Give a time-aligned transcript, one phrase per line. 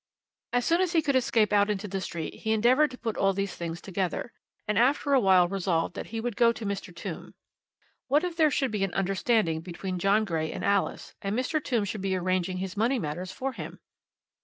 [0.51, 3.33] As soon as he could escape out into the street he endeavoured to put all
[3.33, 4.33] these things together,
[4.67, 6.91] and after a while resolved that he would go to Mr.
[6.91, 7.35] Tombe.
[8.07, 11.63] What if there should be an understanding between John Grey and Alice, and Mr.
[11.63, 13.79] Tombe should be arranging his money matters for him!